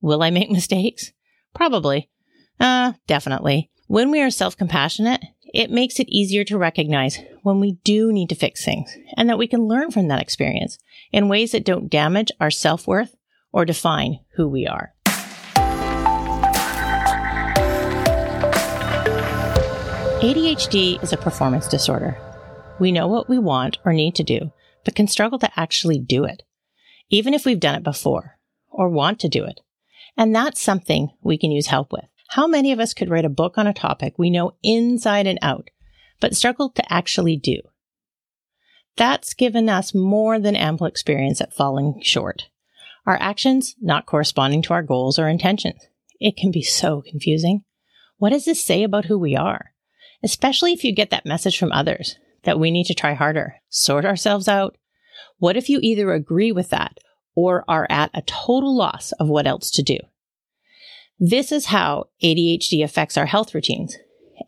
Will 0.00 0.22
I 0.22 0.30
make 0.30 0.50
mistakes? 0.50 1.12
Probably. 1.54 2.10
Uh, 2.60 2.92
definitely. 3.06 3.70
When 3.86 4.10
we 4.10 4.20
are 4.20 4.30
self-compassionate, 4.30 5.22
it 5.52 5.70
makes 5.70 6.00
it 6.00 6.08
easier 6.08 6.44
to 6.44 6.56
recognize 6.56 7.18
when 7.42 7.60
we 7.60 7.72
do 7.84 8.10
need 8.10 8.30
to 8.30 8.34
fix 8.34 8.64
things 8.64 8.96
and 9.16 9.28
that 9.28 9.36
we 9.36 9.46
can 9.46 9.66
learn 9.66 9.90
from 9.90 10.08
that 10.08 10.22
experience 10.22 10.78
in 11.12 11.28
ways 11.28 11.52
that 11.52 11.64
don't 11.64 11.90
damage 11.90 12.32
our 12.40 12.50
self-worth 12.50 13.14
or 13.52 13.66
define 13.66 14.18
who 14.36 14.48
we 14.48 14.66
are. 14.66 14.94
ADHD 20.22 21.02
is 21.02 21.12
a 21.12 21.18
performance 21.18 21.68
disorder. 21.68 22.16
We 22.80 22.90
know 22.90 23.06
what 23.06 23.28
we 23.28 23.38
want 23.38 23.78
or 23.84 23.92
need 23.92 24.14
to 24.14 24.22
do, 24.22 24.52
but 24.84 24.94
can 24.94 25.06
struggle 25.06 25.38
to 25.40 25.50
actually 25.60 25.98
do 25.98 26.24
it, 26.24 26.44
even 27.10 27.34
if 27.34 27.44
we've 27.44 27.60
done 27.60 27.74
it 27.74 27.82
before 27.82 28.38
or 28.70 28.88
want 28.88 29.20
to 29.20 29.28
do 29.28 29.44
it. 29.44 29.60
And 30.16 30.34
that's 30.34 30.60
something 30.60 31.10
we 31.22 31.36
can 31.36 31.50
use 31.50 31.66
help 31.66 31.92
with. 31.92 32.04
How 32.34 32.46
many 32.46 32.72
of 32.72 32.80
us 32.80 32.94
could 32.94 33.10
write 33.10 33.26
a 33.26 33.28
book 33.28 33.58
on 33.58 33.66
a 33.66 33.74
topic 33.74 34.14
we 34.16 34.30
know 34.30 34.52
inside 34.62 35.26
and 35.26 35.38
out, 35.42 35.68
but 36.18 36.34
struggle 36.34 36.70
to 36.70 36.92
actually 36.92 37.36
do? 37.36 37.60
That's 38.96 39.34
given 39.34 39.68
us 39.68 39.94
more 39.94 40.38
than 40.38 40.56
ample 40.56 40.86
experience 40.86 41.42
at 41.42 41.52
falling 41.52 42.00
short. 42.02 42.48
Our 43.04 43.18
actions 43.20 43.74
not 43.82 44.06
corresponding 44.06 44.62
to 44.62 44.72
our 44.72 44.82
goals 44.82 45.18
or 45.18 45.28
intentions. 45.28 45.86
It 46.20 46.38
can 46.38 46.50
be 46.50 46.62
so 46.62 47.02
confusing. 47.02 47.64
What 48.16 48.30
does 48.30 48.46
this 48.46 48.64
say 48.64 48.82
about 48.82 49.04
who 49.04 49.18
we 49.18 49.36
are? 49.36 49.74
Especially 50.22 50.72
if 50.72 50.84
you 50.84 50.94
get 50.94 51.10
that 51.10 51.26
message 51.26 51.58
from 51.58 51.70
others 51.70 52.16
that 52.44 52.58
we 52.58 52.70
need 52.70 52.86
to 52.86 52.94
try 52.94 53.12
harder, 53.12 53.56
sort 53.68 54.06
ourselves 54.06 54.48
out. 54.48 54.78
What 55.36 55.58
if 55.58 55.68
you 55.68 55.80
either 55.82 56.10
agree 56.14 56.50
with 56.50 56.70
that 56.70 56.96
or 57.34 57.62
are 57.68 57.86
at 57.90 58.10
a 58.14 58.22
total 58.22 58.74
loss 58.74 59.12
of 59.20 59.28
what 59.28 59.46
else 59.46 59.70
to 59.72 59.82
do? 59.82 59.98
This 61.24 61.52
is 61.52 61.66
how 61.66 62.08
ADHD 62.20 62.82
affects 62.82 63.16
our 63.16 63.26
health 63.26 63.54
routines, 63.54 63.96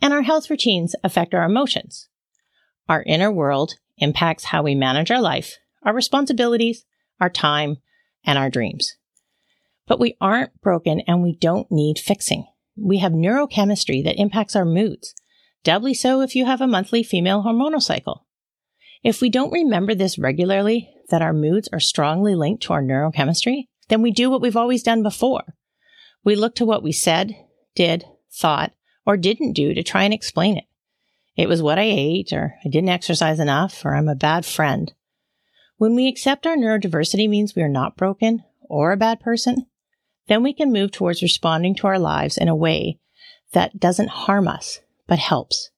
and 0.02 0.12
our 0.12 0.22
health 0.22 0.50
routines 0.50 0.96
affect 1.04 1.32
our 1.32 1.44
emotions. 1.44 2.08
Our 2.88 3.04
inner 3.04 3.30
world 3.30 3.74
impacts 3.98 4.46
how 4.46 4.64
we 4.64 4.74
manage 4.74 5.12
our 5.12 5.20
life, 5.20 5.56
our 5.84 5.94
responsibilities, 5.94 6.84
our 7.20 7.30
time, 7.30 7.76
and 8.24 8.36
our 8.36 8.50
dreams. 8.50 8.96
But 9.86 10.00
we 10.00 10.16
aren't 10.20 10.60
broken 10.62 11.00
and 11.06 11.22
we 11.22 11.36
don't 11.36 11.70
need 11.70 12.00
fixing. 12.00 12.44
We 12.76 12.98
have 12.98 13.12
neurochemistry 13.12 14.02
that 14.02 14.18
impacts 14.18 14.56
our 14.56 14.64
moods, 14.64 15.14
doubly 15.62 15.94
so 15.94 16.22
if 16.22 16.34
you 16.34 16.44
have 16.44 16.60
a 16.60 16.66
monthly 16.66 17.04
female 17.04 17.44
hormonal 17.44 17.80
cycle. 17.80 18.26
If 19.04 19.20
we 19.20 19.30
don't 19.30 19.52
remember 19.52 19.94
this 19.94 20.18
regularly, 20.18 20.90
that 21.10 21.22
our 21.22 21.32
moods 21.32 21.68
are 21.72 21.78
strongly 21.78 22.34
linked 22.34 22.64
to 22.64 22.72
our 22.72 22.82
neurochemistry, 22.82 23.68
then 23.90 24.02
we 24.02 24.10
do 24.10 24.28
what 24.28 24.40
we've 24.40 24.56
always 24.56 24.82
done 24.82 25.04
before. 25.04 25.54
We 26.24 26.36
look 26.36 26.54
to 26.56 26.64
what 26.64 26.82
we 26.82 26.92
said, 26.92 27.36
did, 27.74 28.04
thought, 28.32 28.72
or 29.06 29.16
didn't 29.16 29.52
do 29.52 29.74
to 29.74 29.82
try 29.82 30.04
and 30.04 30.14
explain 30.14 30.56
it. 30.56 30.64
It 31.36 31.48
was 31.48 31.62
what 31.62 31.78
I 31.78 31.84
ate, 31.84 32.32
or 32.32 32.54
I 32.64 32.68
didn't 32.68 32.88
exercise 32.88 33.38
enough, 33.38 33.84
or 33.84 33.94
I'm 33.94 34.08
a 34.08 34.14
bad 34.14 34.46
friend. 34.46 34.92
When 35.76 35.94
we 35.94 36.08
accept 36.08 36.46
our 36.46 36.56
neurodiversity 36.56 37.28
means 37.28 37.54
we 37.54 37.62
are 37.62 37.68
not 37.68 37.96
broken 37.96 38.44
or 38.62 38.92
a 38.92 38.96
bad 38.96 39.20
person, 39.20 39.66
then 40.28 40.42
we 40.42 40.54
can 40.54 40.72
move 40.72 40.92
towards 40.92 41.22
responding 41.22 41.74
to 41.76 41.86
our 41.86 41.98
lives 41.98 42.38
in 42.38 42.48
a 42.48 42.56
way 42.56 42.98
that 43.52 43.78
doesn't 43.78 44.08
harm 44.08 44.48
us, 44.48 44.80
but 45.06 45.18
helps. 45.18 45.70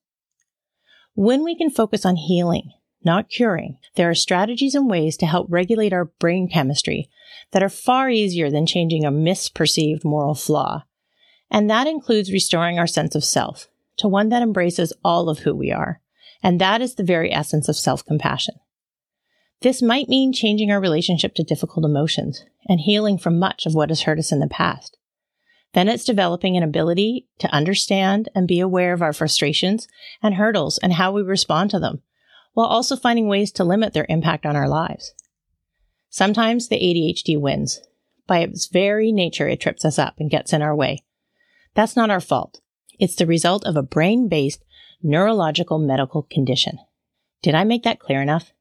When 1.15 1.43
we 1.43 1.57
can 1.57 1.69
focus 1.69 2.05
on 2.05 2.15
healing 2.15 2.71
not 3.03 3.29
curing. 3.29 3.77
There 3.95 4.09
are 4.09 4.15
strategies 4.15 4.75
and 4.75 4.89
ways 4.89 5.17
to 5.17 5.25
help 5.25 5.47
regulate 5.49 5.93
our 5.93 6.05
brain 6.05 6.49
chemistry 6.49 7.09
that 7.51 7.63
are 7.63 7.69
far 7.69 8.09
easier 8.09 8.49
than 8.49 8.65
changing 8.65 9.05
a 9.05 9.11
misperceived 9.11 10.03
moral 10.03 10.35
flaw. 10.35 10.83
And 11.49 11.69
that 11.69 11.87
includes 11.87 12.31
restoring 12.31 12.77
our 12.77 12.87
sense 12.87 13.15
of 13.15 13.23
self 13.23 13.67
to 13.97 14.07
one 14.07 14.29
that 14.29 14.41
embraces 14.41 14.93
all 15.03 15.29
of 15.29 15.39
who 15.39 15.55
we 15.55 15.71
are. 15.71 16.01
And 16.43 16.61
that 16.61 16.81
is 16.81 16.95
the 16.95 17.03
very 17.03 17.33
essence 17.33 17.67
of 17.67 17.75
self 17.75 18.05
compassion. 18.05 18.55
This 19.61 19.81
might 19.81 20.07
mean 20.07 20.33
changing 20.33 20.69
our 20.69 20.79
relationship 20.79 21.33
to 21.35 21.43
difficult 21.43 21.83
emotions 21.85 22.45
and 22.69 22.79
healing 22.79 23.17
from 23.17 23.39
much 23.39 23.65
of 23.65 23.73
what 23.73 23.89
has 23.89 24.01
hurt 24.01 24.19
us 24.19 24.31
in 24.31 24.39
the 24.39 24.47
past. 24.47 24.97
Then 25.73 25.87
it's 25.87 26.03
developing 26.03 26.55
an 26.55 26.63
ability 26.63 27.27
to 27.39 27.51
understand 27.53 28.29
and 28.35 28.47
be 28.47 28.59
aware 28.59 28.93
of 28.93 29.01
our 29.01 29.13
frustrations 29.13 29.87
and 30.21 30.35
hurdles 30.35 30.77
and 30.77 30.93
how 30.93 31.11
we 31.11 31.21
respond 31.21 31.71
to 31.71 31.79
them, 31.79 32.01
while 32.53 32.67
also 32.67 32.95
finding 32.95 33.27
ways 33.27 33.51
to 33.53 33.63
limit 33.63 33.93
their 33.93 34.05
impact 34.09 34.45
on 34.45 34.55
our 34.55 34.67
lives. 34.67 35.13
Sometimes 36.09 36.67
the 36.67 36.77
ADHD 36.77 37.39
wins. 37.39 37.81
By 38.27 38.39
its 38.39 38.67
very 38.67 39.11
nature, 39.11 39.47
it 39.47 39.61
trips 39.61 39.85
us 39.85 39.99
up 39.99 40.15
and 40.19 40.29
gets 40.29 40.53
in 40.53 40.61
our 40.61 40.75
way. 40.75 41.03
That's 41.75 41.95
not 41.95 42.09
our 42.09 42.21
fault. 42.21 42.59
It's 42.99 43.15
the 43.15 43.25
result 43.25 43.65
of 43.65 43.75
a 43.75 43.83
brain 43.83 44.27
based 44.27 44.63
neurological 45.03 45.77
medical 45.77 46.23
condition. 46.23 46.79
Did 47.43 47.53
I 47.53 47.63
make 47.63 47.83
that 47.83 47.99
clear 47.99 48.21
enough? 48.21 48.51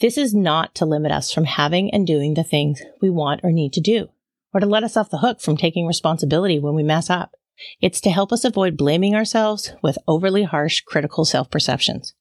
This 0.00 0.18
is 0.18 0.34
not 0.34 0.74
to 0.74 0.84
limit 0.84 1.12
us 1.12 1.32
from 1.32 1.44
having 1.44 1.92
and 1.94 2.06
doing 2.06 2.34
the 2.34 2.44
things 2.44 2.82
we 3.00 3.08
want 3.08 3.42
or 3.44 3.52
need 3.52 3.72
to 3.74 3.80
do, 3.80 4.08
or 4.52 4.60
to 4.60 4.66
let 4.66 4.82
us 4.82 4.96
off 4.96 5.10
the 5.10 5.18
hook 5.18 5.40
from 5.40 5.56
taking 5.56 5.86
responsibility 5.86 6.58
when 6.58 6.74
we 6.74 6.82
mess 6.82 7.08
up. 7.08 7.36
It's 7.80 8.00
to 8.02 8.10
help 8.10 8.32
us 8.32 8.44
avoid 8.44 8.76
blaming 8.76 9.14
ourselves 9.14 9.72
with 9.82 9.98
overly 10.08 10.42
harsh 10.42 10.80
critical 10.80 11.24
self 11.24 11.50
perceptions. 11.50 12.14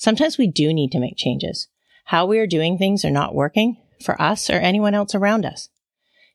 Sometimes 0.00 0.38
we 0.38 0.46
do 0.46 0.72
need 0.72 0.90
to 0.92 0.98
make 0.98 1.18
changes. 1.18 1.68
How 2.06 2.24
we 2.24 2.38
are 2.38 2.46
doing 2.46 2.78
things 2.78 3.04
are 3.04 3.10
not 3.10 3.34
working 3.34 3.76
for 4.02 4.20
us 4.20 4.48
or 4.48 4.54
anyone 4.54 4.94
else 4.94 5.14
around 5.14 5.44
us. 5.44 5.68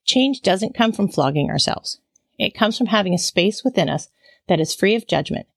Change 0.05 0.41
doesn't 0.41 0.75
come 0.75 0.91
from 0.91 1.07
flogging 1.07 1.50
ourselves. 1.50 2.00
It 2.38 2.53
comes 2.53 2.77
from 2.77 2.86
having 2.86 3.15
a 3.15 3.17
space 3.17 3.63
within 3.63 3.89
us 3.89 4.10
that 4.48 4.60
is 4.60 4.75
free 4.75 4.93
of 4.93 5.07
judgment 5.07 5.48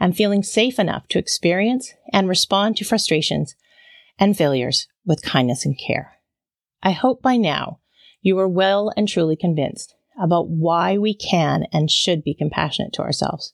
and 0.00 0.16
feeling 0.16 0.42
safe 0.42 0.78
enough 0.78 1.08
to 1.08 1.18
experience 1.18 1.92
and 2.10 2.26
respond 2.26 2.78
to 2.78 2.86
frustrations 2.86 3.54
and 4.18 4.34
failures 4.34 4.88
with 5.04 5.20
kindness 5.20 5.66
and 5.66 5.78
care. 5.78 6.16
I 6.82 6.92
hope 6.92 7.20
by 7.20 7.36
now 7.36 7.80
you 8.22 8.38
are 8.38 8.48
well 8.48 8.90
and 8.96 9.06
truly 9.06 9.36
convinced 9.36 9.94
about 10.18 10.48
why 10.48 10.96
we 10.96 11.12
can 11.12 11.66
and 11.70 11.90
should 11.90 12.24
be 12.24 12.32
compassionate 12.32 12.94
to 12.94 13.02
ourselves. 13.02 13.52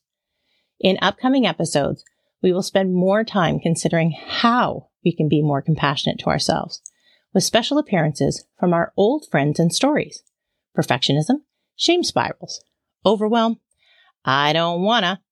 In 0.79 0.99
upcoming 1.03 1.47
episodes, 1.47 2.05
we 2.45 2.53
will 2.53 2.63
spend 2.63 2.95
more 2.95 3.25
time 3.25 3.59
considering 3.59 4.15
how 4.27 4.89
we 5.03 5.17
can 5.17 5.29
be 5.31 5.41
more 5.41 5.63
compassionate 5.63 6.19
to 6.19 6.27
ourselves, 6.27 6.83
with 7.33 7.43
special 7.43 7.79
appearances 7.79 8.45
from 8.61 8.75
our 8.75 8.93
old 8.99 9.25
friends 9.31 9.59
and 9.59 9.75
stories 9.75 10.23
perfectionism, 10.77 11.37
shame 11.75 12.03
spirals, 12.03 12.61
overwhelm, 13.07 13.59
I 14.27 14.53
don't 14.53 14.83
wanna, 14.83 15.23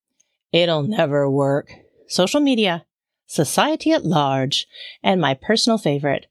it'll 0.52 0.84
never 0.84 1.28
work, 1.28 1.72
social 2.08 2.40
media, 2.40 2.86
society 3.26 3.92
at 3.92 4.06
large, 4.06 4.66
and 5.02 5.20
my 5.20 5.34
personal 5.34 5.76
favorite, 5.78 6.26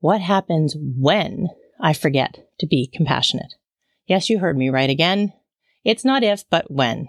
what 0.00 0.20
happens 0.20 0.76
when 0.78 1.48
I 1.80 1.94
forget 1.94 2.46
to 2.58 2.66
be 2.66 2.90
compassionate? 2.92 3.54
Yes, 4.06 4.28
you 4.28 4.40
heard 4.40 4.58
me 4.58 4.68
right 4.68 4.90
again. 4.90 5.32
It's 5.82 6.04
not 6.04 6.22
if, 6.22 6.44
but 6.50 6.70
when. 6.70 7.08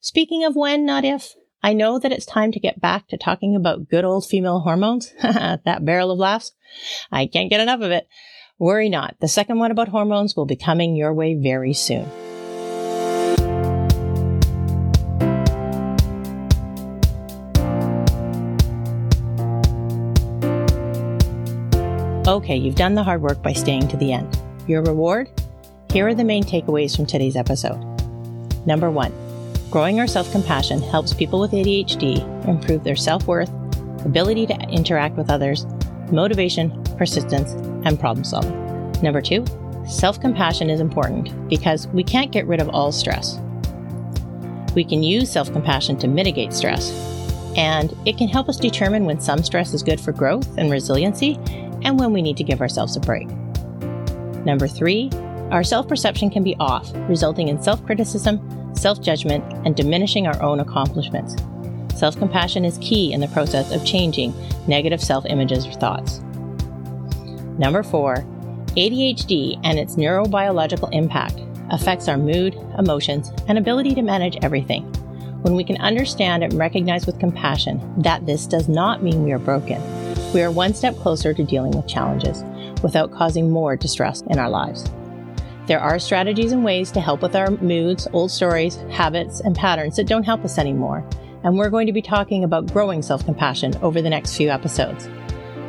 Speaking 0.00 0.44
of 0.44 0.56
when, 0.56 0.86
not 0.86 1.04
if, 1.04 1.34
I 1.62 1.72
know 1.72 1.98
that 1.98 2.12
it's 2.12 2.26
time 2.26 2.52
to 2.52 2.60
get 2.60 2.80
back 2.80 3.08
to 3.08 3.16
talking 3.16 3.56
about 3.56 3.88
good 3.88 4.04
old 4.04 4.26
female 4.26 4.60
hormones. 4.60 5.12
that 5.22 5.84
barrel 5.84 6.10
of 6.10 6.18
laughs. 6.18 6.52
I 7.10 7.26
can't 7.26 7.50
get 7.50 7.60
enough 7.60 7.80
of 7.80 7.90
it. 7.90 8.06
Worry 8.58 8.88
not. 8.88 9.16
The 9.20 9.28
second 9.28 9.58
one 9.58 9.70
about 9.70 9.88
hormones 9.88 10.36
will 10.36 10.46
be 10.46 10.56
coming 10.56 10.96
your 10.96 11.12
way 11.12 11.34
very 11.34 11.72
soon. 11.72 12.08
Okay, 22.26 22.56
you've 22.56 22.74
done 22.74 22.94
the 22.94 23.04
hard 23.04 23.22
work 23.22 23.42
by 23.42 23.52
staying 23.52 23.86
to 23.88 23.96
the 23.96 24.12
end. 24.12 24.40
Your 24.66 24.82
reward? 24.82 25.30
Here 25.92 26.08
are 26.08 26.14
the 26.14 26.24
main 26.24 26.42
takeaways 26.42 26.96
from 26.96 27.06
today's 27.06 27.36
episode. 27.36 27.80
Number 28.66 28.90
one, 28.90 29.12
growing 29.70 30.00
our 30.00 30.06
self 30.06 30.30
compassion 30.32 30.80
helps 30.80 31.12
people 31.12 31.40
with 31.40 31.52
ADHD 31.52 32.46
improve 32.46 32.84
their 32.84 32.96
self 32.96 33.26
worth, 33.26 33.50
ability 34.04 34.46
to 34.46 34.58
interact 34.68 35.16
with 35.16 35.30
others, 35.30 35.66
motivation, 36.10 36.82
persistence, 36.96 37.52
and 37.86 37.98
problem 37.98 38.24
solving. 38.24 38.92
Number 39.02 39.20
two, 39.20 39.44
self 39.88 40.20
compassion 40.20 40.70
is 40.70 40.80
important 40.80 41.48
because 41.48 41.86
we 41.88 42.04
can't 42.04 42.32
get 42.32 42.46
rid 42.46 42.60
of 42.60 42.68
all 42.70 42.92
stress. 42.92 43.38
We 44.74 44.84
can 44.84 45.02
use 45.02 45.30
self 45.30 45.52
compassion 45.52 45.96
to 45.98 46.08
mitigate 46.08 46.52
stress, 46.52 46.90
and 47.56 47.96
it 48.06 48.16
can 48.16 48.28
help 48.28 48.48
us 48.48 48.58
determine 48.58 49.04
when 49.04 49.20
some 49.20 49.42
stress 49.42 49.74
is 49.74 49.82
good 49.82 50.00
for 50.00 50.12
growth 50.12 50.46
and 50.58 50.70
resiliency 50.70 51.38
and 51.82 51.98
when 51.98 52.12
we 52.12 52.22
need 52.22 52.36
to 52.36 52.44
give 52.44 52.60
ourselves 52.60 52.96
a 52.96 53.00
break. 53.00 53.28
Number 54.44 54.68
three, 54.68 55.10
our 55.50 55.64
self 55.64 55.88
perception 55.88 56.30
can 56.30 56.42
be 56.42 56.56
off, 56.58 56.90
resulting 57.08 57.48
in 57.48 57.62
self 57.62 57.84
criticism, 57.84 58.38
self 58.78 59.00
judgment, 59.00 59.44
and 59.64 59.74
diminishing 59.74 60.26
our 60.26 60.40
own 60.42 60.60
accomplishments. 60.60 61.36
Self 61.98 62.16
compassion 62.18 62.64
is 62.64 62.78
key 62.78 63.12
in 63.12 63.20
the 63.20 63.28
process 63.28 63.72
of 63.72 63.84
changing 63.84 64.34
negative 64.68 65.02
self 65.02 65.24
images 65.26 65.66
or 65.66 65.72
thoughts. 65.72 66.20
Number 67.58 67.82
four, 67.82 68.16
ADHD 68.76 69.58
and 69.64 69.78
its 69.78 69.96
neurobiological 69.96 70.92
impact 70.92 71.40
affects 71.70 72.08
our 72.08 72.18
mood, 72.18 72.54
emotions, 72.78 73.32
and 73.48 73.56
ability 73.56 73.94
to 73.94 74.02
manage 74.02 74.36
everything. 74.42 74.84
When 75.42 75.54
we 75.54 75.64
can 75.64 75.76
understand 75.78 76.44
and 76.44 76.52
recognize 76.54 77.06
with 77.06 77.18
compassion 77.18 77.80
that 78.02 78.26
this 78.26 78.46
does 78.46 78.68
not 78.68 79.02
mean 79.02 79.24
we 79.24 79.32
are 79.32 79.38
broken, 79.38 79.80
we 80.34 80.42
are 80.42 80.50
one 80.50 80.74
step 80.74 80.96
closer 80.96 81.32
to 81.32 81.44
dealing 81.44 81.70
with 81.70 81.86
challenges 81.86 82.42
without 82.82 83.12
causing 83.12 83.50
more 83.50 83.76
distress 83.76 84.22
in 84.22 84.38
our 84.38 84.50
lives. 84.50 84.84
There 85.66 85.80
are 85.80 85.98
strategies 85.98 86.52
and 86.52 86.64
ways 86.64 86.92
to 86.92 87.00
help 87.00 87.22
with 87.22 87.34
our 87.34 87.50
moods, 87.50 88.06
old 88.12 88.30
stories, 88.30 88.76
habits, 88.90 89.40
and 89.40 89.56
patterns 89.56 89.96
that 89.96 90.06
don't 90.06 90.22
help 90.22 90.44
us 90.44 90.58
anymore. 90.58 91.04
And 91.42 91.58
we're 91.58 91.70
going 91.70 91.88
to 91.88 91.92
be 91.92 92.02
talking 92.02 92.44
about 92.44 92.72
growing 92.72 93.02
self 93.02 93.24
compassion 93.24 93.74
over 93.82 94.00
the 94.00 94.10
next 94.10 94.36
few 94.36 94.48
episodes. 94.48 95.08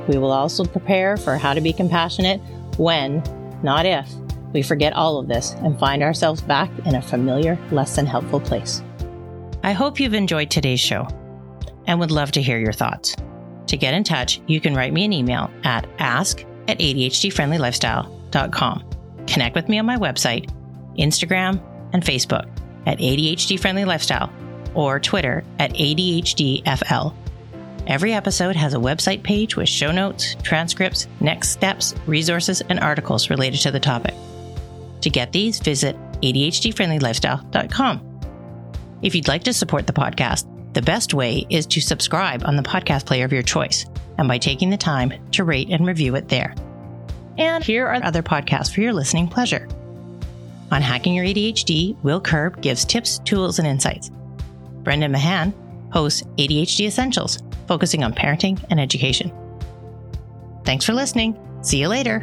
We 0.07 0.17
will 0.17 0.31
also 0.31 0.65
prepare 0.65 1.17
for 1.17 1.37
how 1.37 1.53
to 1.53 1.61
be 1.61 1.73
compassionate 1.73 2.39
when, 2.77 3.23
not 3.63 3.87
if, 3.87 4.07
we 4.53 4.61
forget 4.61 4.93
all 4.93 5.19
of 5.19 5.27
this 5.27 5.53
and 5.63 5.79
find 5.79 6.03
ourselves 6.03 6.41
back 6.41 6.69
in 6.85 6.93
a 6.95 7.01
familiar, 7.01 7.57
less 7.71 7.95
than 7.95 8.05
helpful 8.05 8.39
place. 8.39 8.83
I 9.63 9.71
hope 9.73 9.99
you've 9.99 10.13
enjoyed 10.13 10.51
today's 10.51 10.79
show 10.79 11.07
and 11.87 11.99
would 11.99 12.11
love 12.11 12.31
to 12.33 12.41
hear 12.41 12.59
your 12.59 12.73
thoughts. 12.73 13.15
To 13.67 13.77
get 13.77 13.93
in 13.93 14.03
touch, 14.03 14.41
you 14.47 14.59
can 14.61 14.73
write 14.75 14.93
me 14.93 15.05
an 15.05 15.13
email 15.13 15.51
at 15.63 15.87
ask 15.99 16.43
at 16.67 16.79
ADHDfriendlylifestyle.com. 16.79 18.96
Connect 19.27 19.55
with 19.55 19.69
me 19.69 19.79
on 19.79 19.85
my 19.85 19.97
website, 19.97 20.49
Instagram, 20.97 21.61
and 21.93 22.03
Facebook 22.03 22.49
at 22.85 22.99
ADHD 22.99 23.59
Friendly 23.59 23.85
Lifestyle 23.85 24.31
or 24.73 24.99
Twitter 24.99 25.43
at 25.59 25.73
ADHDFL. 25.73 27.13
Every 27.87 28.13
episode 28.13 28.55
has 28.55 28.73
a 28.73 28.77
website 28.77 29.23
page 29.23 29.55
with 29.55 29.69
show 29.69 29.91
notes, 29.91 30.35
transcripts, 30.43 31.07
next 31.21 31.49
steps, 31.49 31.95
resources, 32.05 32.61
and 32.61 32.79
articles 32.79 33.29
related 33.29 33.61
to 33.61 33.71
the 33.71 33.79
topic. 33.79 34.13
To 35.01 35.09
get 35.09 35.31
these, 35.31 35.59
visit 35.59 35.95
ADHDfriendlylifestyle.com. 36.21 38.03
If 39.01 39.15
you'd 39.15 39.27
like 39.27 39.43
to 39.43 39.53
support 39.53 39.87
the 39.87 39.93
podcast, 39.93 40.45
the 40.73 40.81
best 40.81 41.13
way 41.13 41.45
is 41.49 41.65
to 41.67 41.81
subscribe 41.81 42.43
on 42.45 42.55
the 42.55 42.63
podcast 42.63 43.05
player 43.05 43.25
of 43.25 43.31
your 43.33 43.41
choice 43.41 43.85
and 44.17 44.27
by 44.27 44.37
taking 44.37 44.69
the 44.69 44.77
time 44.77 45.13
to 45.31 45.43
rate 45.43 45.69
and 45.69 45.85
review 45.87 46.15
it 46.15 46.27
there. 46.27 46.53
And 47.37 47.63
here 47.63 47.87
are 47.87 48.03
other 48.03 48.23
podcasts 48.23 48.73
for 48.73 48.81
your 48.81 48.93
listening 48.93 49.27
pleasure. 49.27 49.67
On 50.71 50.81
Hacking 50.81 51.13
Your 51.13 51.25
ADHD, 51.25 51.95
Will 52.03 52.19
Curb 52.19 52.61
gives 52.61 52.83
tips, 52.83 53.19
tools, 53.19 53.59
and 53.59 53.67
insights. 53.67 54.11
Brendan 54.83 55.11
Mahan 55.11 55.53
hosts 55.91 56.23
ADHD 56.37 56.87
Essentials, 56.87 57.39
focusing 57.67 58.03
on 58.03 58.13
parenting 58.13 58.63
and 58.69 58.79
education. 58.79 59.31
Thanks 60.65 60.83
for 60.83 60.93
listening. 60.93 61.37
See 61.61 61.79
you 61.79 61.87
later. 61.87 62.21